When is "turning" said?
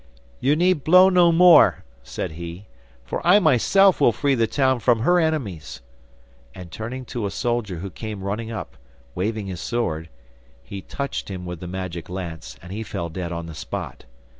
6.71-7.05